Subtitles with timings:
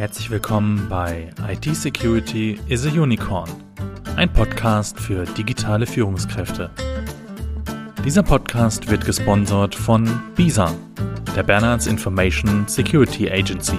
[0.00, 3.50] Herzlich willkommen bei IT Security is a Unicorn,
[4.16, 6.70] ein Podcast für digitale Führungskräfte.
[8.02, 10.74] Dieser Podcast wird gesponsert von BISA,
[11.36, 13.76] der Bernards Information Security Agency.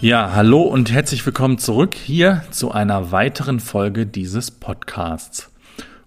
[0.00, 5.52] Ja, hallo und herzlich willkommen zurück hier zu einer weiteren Folge dieses Podcasts.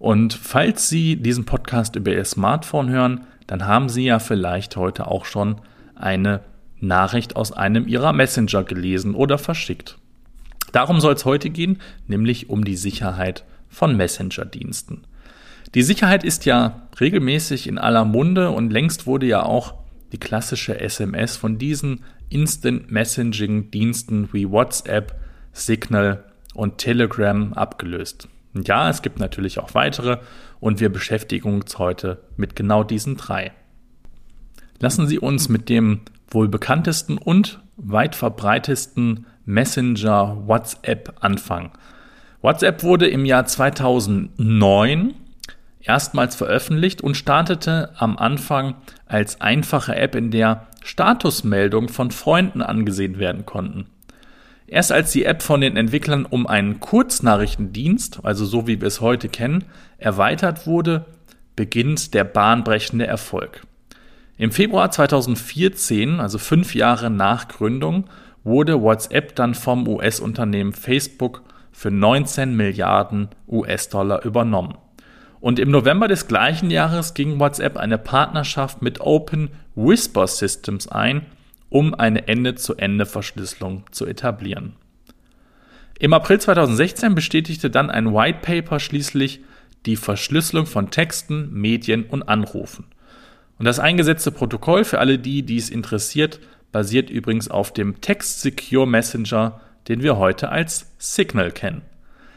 [0.00, 5.06] Und falls Sie diesen Podcast über Ihr Smartphone hören, dann haben Sie ja vielleicht heute
[5.06, 5.60] auch schon
[5.94, 6.40] eine
[6.80, 9.98] Nachricht aus einem Ihrer Messenger gelesen oder verschickt.
[10.72, 15.02] Darum soll es heute gehen, nämlich um die Sicherheit von Messenger-Diensten.
[15.74, 19.74] Die Sicherheit ist ja regelmäßig in aller Munde und längst wurde ja auch
[20.12, 25.14] die klassische SMS von diesen Instant Messaging Diensten wie WhatsApp,
[25.52, 28.28] Signal und Telegram abgelöst.
[28.54, 30.18] Ja, es gibt natürlich auch weitere
[30.60, 33.52] und wir beschäftigen uns heute mit genau diesen drei.
[34.78, 41.70] Lassen Sie uns mit dem wohl bekanntesten und weit verbreitesten Messenger WhatsApp anfangen.
[42.42, 45.14] WhatsApp wurde im Jahr 2009
[45.80, 48.74] erstmals veröffentlicht und startete am Anfang
[49.06, 53.86] als einfache App, in der Statusmeldungen von Freunden angesehen werden konnten.
[54.72, 59.02] Erst als die App von den Entwicklern um einen Kurznachrichtendienst, also so wie wir es
[59.02, 59.64] heute kennen,
[59.98, 61.04] erweitert wurde,
[61.56, 63.66] beginnt der bahnbrechende Erfolg.
[64.38, 68.04] Im Februar 2014, also fünf Jahre nach Gründung,
[68.44, 74.78] wurde WhatsApp dann vom US-Unternehmen Facebook für 19 Milliarden US-Dollar übernommen.
[75.40, 81.26] Und im November des gleichen Jahres ging WhatsApp eine Partnerschaft mit Open Whisper Systems ein,
[81.72, 84.74] um eine Ende-zu-Ende-Verschlüsselung zu etablieren.
[85.98, 89.40] Im April 2016 bestätigte dann ein White Paper schließlich
[89.86, 92.84] die Verschlüsselung von Texten, Medien und Anrufen.
[93.58, 96.40] Und das eingesetzte Protokoll für alle die, die es interessiert,
[96.72, 101.80] basiert übrigens auf dem Text Secure Messenger, den wir heute als Signal kennen.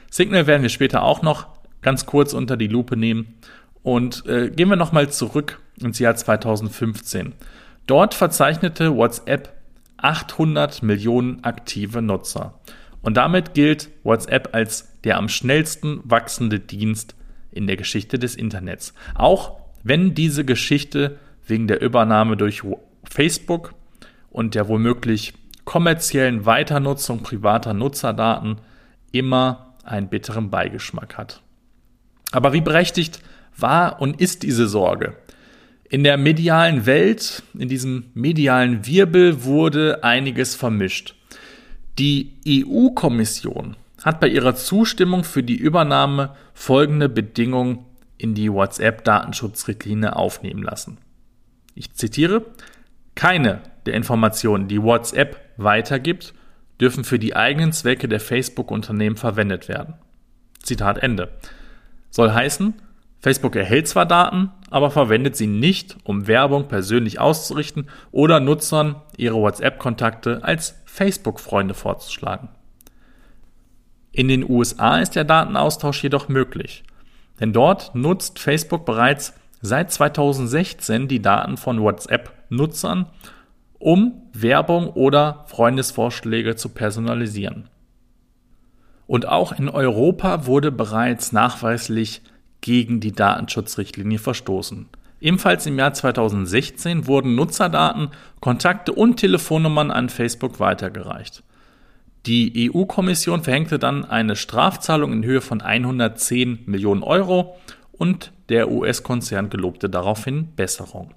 [0.10, 1.48] Signal werden wir später auch noch
[1.82, 3.34] ganz kurz unter die Lupe nehmen.
[3.84, 7.34] Und äh, gehen wir nochmal zurück ins Jahr 2015.
[7.88, 9.54] Dort verzeichnete WhatsApp
[9.98, 12.60] 800 Millionen aktive Nutzer.
[13.02, 17.16] Und damit gilt WhatsApp als der am schnellsten wachsende Dienst
[17.52, 18.94] in der Geschichte des Internets.
[19.14, 22.64] Auch wenn diese Geschichte wegen der Übernahme durch
[23.08, 23.76] Facebook
[24.32, 28.58] und der womöglich kommerziellen Weiternutzung privater Nutzerdaten
[29.12, 31.42] immer einen bitteren Beigeschmack hat.
[32.32, 33.22] Aber wie berechtigt
[33.56, 35.16] war und ist diese Sorge?
[35.88, 41.16] In der medialen Welt, in diesem medialen Wirbel wurde einiges vermischt.
[42.00, 47.86] Die EU-Kommission hat bei ihrer Zustimmung für die Übernahme folgende Bedingung
[48.18, 50.98] in die WhatsApp-Datenschutzrichtlinie aufnehmen lassen.
[51.76, 52.46] Ich zitiere,
[53.14, 56.34] keine der Informationen, die WhatsApp weitergibt,
[56.82, 59.96] dürfen für die eigenen Zwecke der Facebook-Unternehmen verwendet werden.
[60.62, 61.30] Zitat Ende.
[62.10, 62.74] Soll heißen,
[63.26, 69.38] Facebook erhält zwar Daten, aber verwendet sie nicht, um Werbung persönlich auszurichten oder Nutzern ihre
[69.38, 72.50] WhatsApp-Kontakte als Facebook-Freunde vorzuschlagen.
[74.12, 76.84] In den USA ist der Datenaustausch jedoch möglich,
[77.40, 83.08] denn dort nutzt Facebook bereits seit 2016 die Daten von WhatsApp-Nutzern,
[83.80, 87.70] um Werbung oder Freundesvorschläge zu personalisieren.
[89.08, 92.22] Und auch in Europa wurde bereits nachweislich
[92.66, 94.88] gegen die Datenschutzrichtlinie verstoßen.
[95.22, 98.10] Ebenfalls im Jahr 2016 wurden Nutzerdaten,
[98.40, 101.44] Kontakte und Telefonnummern an Facebook weitergereicht.
[102.26, 107.56] Die EU-Kommission verhängte dann eine Strafzahlung in Höhe von 110 Millionen Euro
[107.92, 111.12] und der US-Konzern gelobte daraufhin Besserung.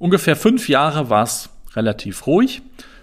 [0.00, 2.62] Ungefähr fünf Jahre war es relativ ruhig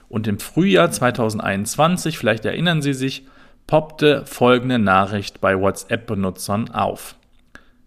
[0.10, 3.26] und im Frühjahr 2021, vielleicht erinnern Sie sich,
[3.66, 7.16] poppte folgende Nachricht bei WhatsApp-Benutzern auf.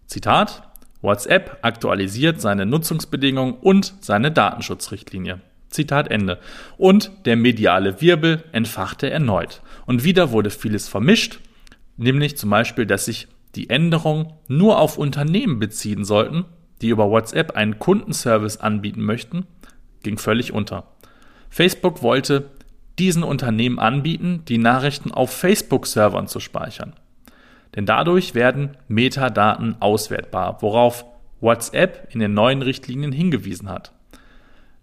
[0.08, 0.62] Zitat
[1.02, 5.40] WhatsApp aktualisiert seine Nutzungsbedingungen und seine Datenschutzrichtlinie.
[5.68, 6.38] Zitat Ende.
[6.78, 9.60] Und der mediale Wirbel entfachte erneut.
[9.86, 11.40] Und wieder wurde vieles vermischt,
[11.98, 16.46] nämlich zum Beispiel, dass sich die Änderungen nur auf Unternehmen beziehen sollten,
[16.80, 19.46] die über WhatsApp einen Kundenservice anbieten möchten,
[20.02, 20.84] ging völlig unter.
[21.50, 22.50] Facebook wollte
[22.98, 26.94] diesen Unternehmen anbieten, die Nachrichten auf Facebook-Servern zu speichern.
[27.74, 31.04] Denn dadurch werden Metadaten auswertbar, worauf
[31.40, 33.92] WhatsApp in den neuen Richtlinien hingewiesen hat.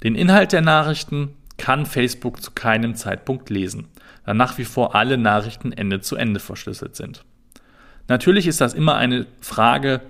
[0.03, 3.87] Den Inhalt der Nachrichten kann Facebook zu keinem Zeitpunkt lesen,
[4.25, 7.23] da nach wie vor alle Nachrichten Ende zu Ende verschlüsselt sind.
[8.07, 10.01] Natürlich ist das immer eine Frage,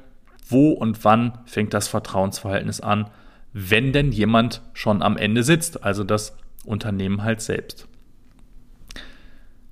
[0.47, 3.09] wo und wann fängt das Vertrauensverhältnis an,
[3.53, 6.35] wenn denn jemand schon am Ende sitzt, also das
[6.65, 7.87] Unternehmen halt selbst.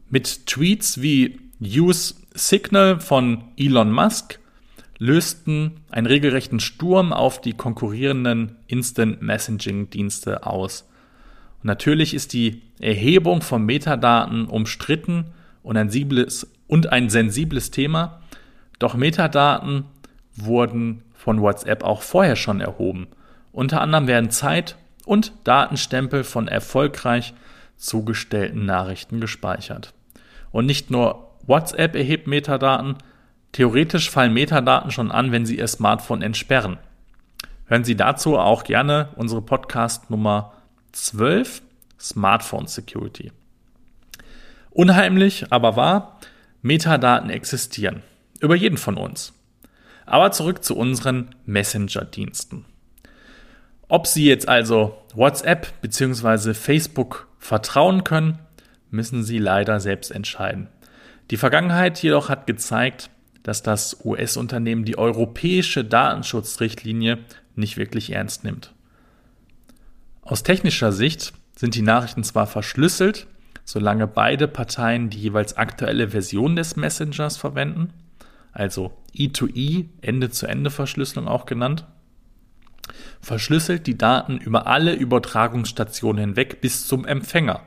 [0.10, 4.40] Mit Tweets wie Use Signal von Elon Musk
[4.98, 10.88] lösten einen regelrechten Sturm auf die konkurrierenden Instant Messaging Dienste aus.
[11.62, 15.26] Und natürlich ist die Erhebung von Metadaten umstritten
[15.62, 18.22] und ein, sensibles, und ein sensibles Thema,
[18.80, 19.86] doch Metadaten
[20.36, 23.08] wurden von WhatsApp auch vorher schon erhoben.
[23.52, 24.76] Unter anderem werden Zeit-
[25.06, 27.34] und Datenstempel von erfolgreich
[27.78, 29.94] zugestellten Nachrichten gespeichert.
[30.52, 32.98] Und nicht nur WhatsApp erhebt Metadaten,
[33.52, 36.78] theoretisch fallen Metadaten schon an, wenn Sie Ihr Smartphone entsperren.
[37.66, 40.54] Hören Sie dazu auch gerne unsere Podcast Nummer
[40.94, 41.62] 12,
[42.00, 43.32] Smartphone Security.
[44.70, 46.20] Unheimlich, aber wahr,
[46.62, 48.04] Metadaten existieren.
[48.40, 49.34] Über jeden von uns.
[50.06, 52.66] Aber zurück zu unseren Messenger-Diensten.
[53.88, 56.54] Ob Sie jetzt also WhatsApp bzw.
[56.54, 58.40] Facebook vertrauen können,
[58.90, 60.70] müssen Sie leider selbst entscheiden.
[61.32, 63.10] Die Vergangenheit jedoch hat gezeigt,
[63.44, 67.20] dass das US-Unternehmen die europäische Datenschutzrichtlinie
[67.56, 68.74] nicht wirklich ernst nimmt.
[70.22, 73.28] Aus technischer Sicht sind die Nachrichten zwar verschlüsselt,
[73.66, 77.94] solange beide Parteien die jeweils aktuelle Version des Messengers verwenden,
[78.52, 81.86] also E2E, Ende-zu-Ende-Verschlüsselung auch genannt,
[83.22, 87.62] verschlüsselt die Daten über alle Übertragungsstationen hinweg bis zum Empfänger.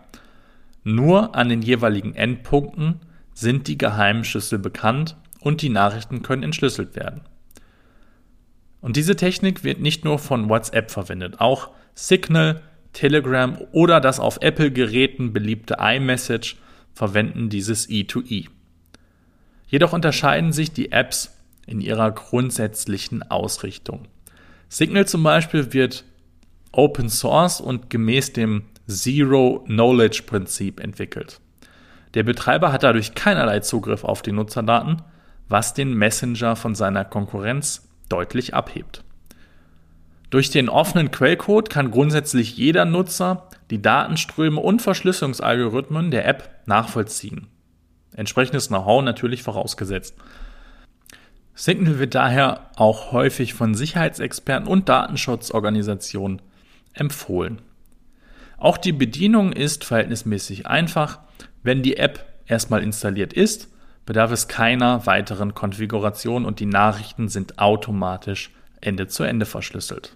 [0.85, 3.01] Nur an den jeweiligen Endpunkten
[3.37, 7.21] sind die geheimen Schlüssel bekannt und die Nachrichten können entschlüsselt werden.
[8.81, 12.63] Und diese Technik wird nicht nur von WhatsApp verwendet, auch Signal,
[12.95, 16.57] Telegram oder das auf Apple-Geräten beliebte iMessage
[16.95, 18.47] verwenden dieses E2E.
[19.69, 21.37] Jedoch unterscheiden sich die Apps
[21.67, 24.09] in ihrer grundsätzlichen Ausrichtung.
[24.71, 26.05] Signal zum Beispiel wird
[26.73, 31.41] Open Source und gemäß dem Zero Knowledge Prinzip entwickelt.
[32.17, 35.03] Der Betreiber hat dadurch keinerlei Zugriff auf die Nutzerdaten,
[35.51, 39.05] was den Messenger von seiner Konkurrenz deutlich abhebt.
[40.31, 47.49] Durch den offenen Quellcode kann grundsätzlich jeder Nutzer die Datenströme und Verschlüsselungsalgorithmen der App nachvollziehen.
[48.15, 50.17] Entsprechendes Know-how natürlich vorausgesetzt.
[51.55, 56.41] Signal wird daher auch häufig von Sicherheitsexperten und Datenschutzorganisationen
[56.95, 57.61] empfohlen.
[58.57, 61.26] Auch die Bedienung ist verhältnismäßig einfach.
[61.67, 63.69] Wenn die App erstmal installiert ist,
[64.05, 70.15] bedarf es keiner weiteren Konfiguration und die Nachrichten sind automatisch Ende zu Ende verschlüsselt.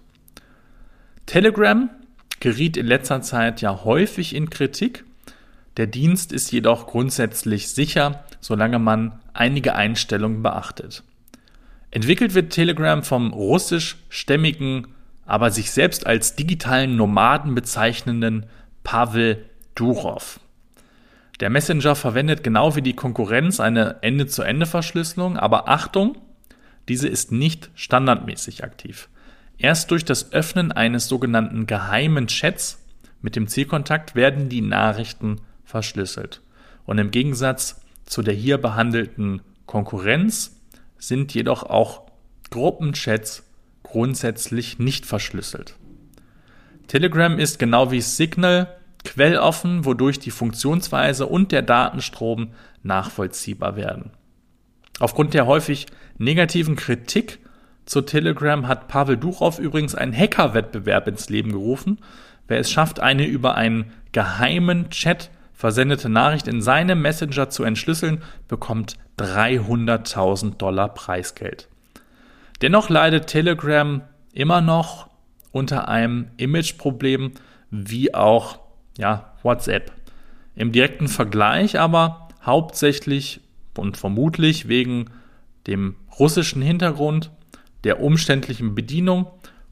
[1.25, 1.89] Telegram
[2.39, 5.03] geriet in letzter Zeit ja häufig in Kritik.
[5.75, 11.03] Der Dienst ist jedoch grundsätzlich sicher, solange man einige Einstellungen beachtet.
[11.91, 14.87] Entwickelt wird Telegram vom russischstämmigen,
[15.25, 18.45] aber sich selbst als digitalen Nomaden bezeichnenden
[18.85, 20.39] Pavel Durov.
[21.41, 26.15] Der Messenger verwendet genau wie die Konkurrenz eine Ende-zu-Ende-Verschlüsselung, aber Achtung,
[26.87, 29.09] diese ist nicht standardmäßig aktiv.
[29.57, 32.83] Erst durch das Öffnen eines sogenannten geheimen Chats
[33.21, 36.41] mit dem Zielkontakt werden die Nachrichten verschlüsselt.
[36.85, 40.59] Und im Gegensatz zu der hier behandelten Konkurrenz
[40.99, 42.03] sind jedoch auch
[42.51, 43.43] Gruppenchats
[43.81, 45.75] grundsätzlich nicht verschlüsselt.
[46.87, 52.49] Telegram ist genau wie Signal quelloffen, wodurch die Funktionsweise und der Datenstrom
[52.83, 54.11] nachvollziehbar werden.
[54.99, 57.39] Aufgrund der häufig negativen Kritik
[57.85, 61.99] zu Telegram hat Pavel Duchow übrigens einen Hacker-Wettbewerb ins Leben gerufen.
[62.47, 68.23] Wer es schafft, eine über einen geheimen Chat versendete Nachricht in seinem Messenger zu entschlüsseln,
[68.47, 71.67] bekommt 300.000 Dollar Preisgeld.
[72.61, 74.01] Dennoch leidet Telegram
[74.33, 75.09] immer noch
[75.51, 77.33] unter einem Imageproblem,
[77.69, 78.60] wie auch
[79.01, 79.91] ja, WhatsApp.
[80.55, 83.41] Im direkten Vergleich aber hauptsächlich
[83.75, 85.05] und vermutlich wegen
[85.67, 87.31] dem russischen Hintergrund,
[87.83, 89.27] der umständlichen Bedienung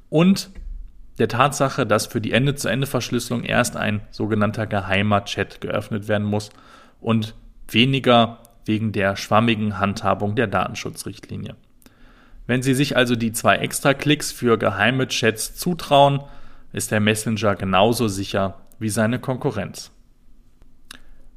[0.09, 0.49] und
[1.19, 6.49] der Tatsache, dass für die Ende-zu-Ende-Verschlüsselung erst ein sogenannter geheimer Chat geöffnet werden muss
[6.99, 7.35] und
[7.67, 11.55] weniger wegen der schwammigen Handhabung der Datenschutzrichtlinie.
[12.47, 16.21] Wenn Sie sich also die zwei Extra-Klicks für geheime Chats zutrauen,
[16.71, 19.91] ist der Messenger genauso sicher wie seine Konkurrenz.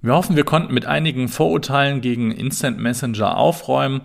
[0.00, 4.00] Wir hoffen, wir konnten mit einigen Vorurteilen gegen Instant Messenger aufräumen.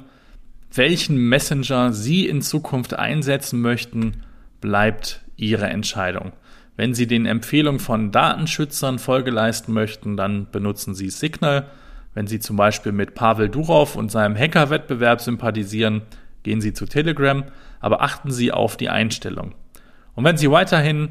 [0.72, 4.24] Welchen Messenger Sie in Zukunft einsetzen möchten,
[4.62, 6.34] bleibt Ihre Entscheidung.
[6.76, 11.68] Wenn Sie den Empfehlungen von Datenschützern Folge leisten möchten, dann benutzen Sie Signal.
[12.14, 16.04] Wenn Sie zum Beispiel mit Pavel Durov und seinem Hacker-Wettbewerb sympathisieren,
[16.44, 17.44] gehen Sie zu Telegram,
[17.80, 19.56] aber achten Sie auf die Einstellung.
[20.14, 21.10] Und wenn Sie weiterhin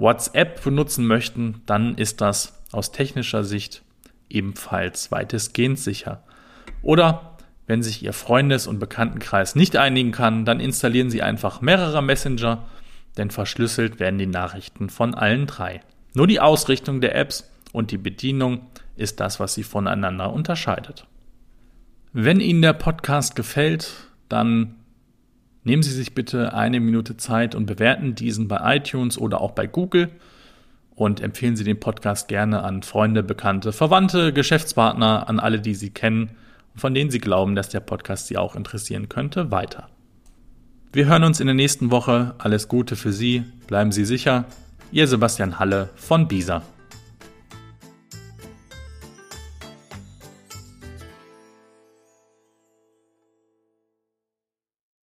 [0.00, 3.82] WhatsApp benutzen möchten, dann ist das aus technischer Sicht
[4.28, 6.22] ebenfalls weitestgehend sicher.
[6.82, 12.02] Oder wenn sich Ihr Freundes- und Bekanntenkreis nicht einigen kann, dann installieren Sie einfach mehrere
[12.02, 12.66] Messenger,
[13.16, 15.80] denn verschlüsselt werden die Nachrichten von allen drei.
[16.14, 18.66] Nur die Ausrichtung der Apps und die Bedienung
[18.96, 21.06] ist das, was sie voneinander unterscheidet.
[22.12, 23.92] Wenn Ihnen der Podcast gefällt,
[24.28, 24.74] dann
[25.64, 29.66] nehmen Sie sich bitte eine Minute Zeit und bewerten diesen bei iTunes oder auch bei
[29.66, 30.10] Google
[30.94, 35.90] und empfehlen Sie den Podcast gerne an Freunde, Bekannte, Verwandte, Geschäftspartner, an alle, die Sie
[35.90, 36.30] kennen
[36.74, 39.88] und von denen Sie glauben, dass der Podcast Sie auch interessieren könnte, weiter.
[40.92, 42.34] Wir hören uns in der nächsten Woche.
[42.38, 43.44] Alles Gute für Sie.
[43.68, 44.44] Bleiben Sie sicher.
[44.90, 46.62] Ihr Sebastian Halle von BISA.